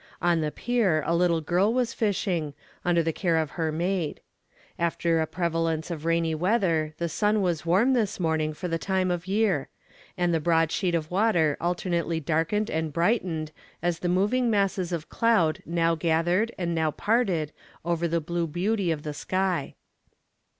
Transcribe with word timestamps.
On 0.19 0.41
the 0.41 0.49
pier 0.49 1.03
a 1.05 1.15
little 1.15 1.41
girl 1.41 1.71
was 1.71 1.93
fishing, 1.93 2.55
under 2.83 3.03
the 3.03 3.13
care 3.13 3.37
of 3.37 3.51
her 3.51 3.71
maid. 3.71 4.19
After 4.79 5.21
a 5.21 5.27
prevalence 5.27 5.91
of 5.91 6.05
rainy 6.05 6.33
weather, 6.33 6.95
the 6.97 7.07
sun 7.07 7.43
was 7.43 7.67
warm 7.67 7.93
this 7.93 8.19
morning 8.19 8.55
for 8.55 8.67
the 8.67 8.79
time 8.79 9.11
of 9.11 9.27
year; 9.27 9.69
and 10.17 10.33
the 10.33 10.39
broad 10.39 10.71
sheet 10.71 10.95
of 10.95 11.11
water 11.11 11.55
alternately 11.61 12.19
darkened 12.19 12.71
and 12.71 12.91
brightened 12.91 13.51
as 13.83 13.99
the 13.99 14.09
moving 14.09 14.49
masses 14.49 14.91
of 14.91 15.07
cloud 15.07 15.61
now 15.67 15.93
gathered 15.93 16.51
and 16.57 16.73
now 16.73 16.89
parted 16.89 17.51
over 17.85 18.07
the 18.07 18.19
blue 18.19 18.47
beauty 18.47 18.89
of 18.89 19.03
the 19.03 19.13
sky. 19.13 19.75